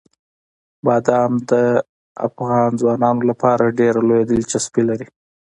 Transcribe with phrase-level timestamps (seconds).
[0.85, 1.51] بادام د
[2.27, 5.07] افغان ځوانانو لپاره ډېره لویه دلچسپي لري.